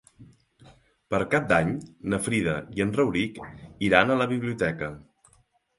[1.13, 1.69] Per Cap d'Any
[2.15, 3.39] na Frida i en Rauric
[3.91, 4.93] iran a la biblioteca.